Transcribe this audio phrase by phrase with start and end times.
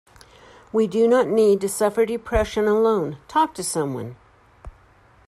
[0.73, 4.15] We do not need to suffer depression alone, talk to someone.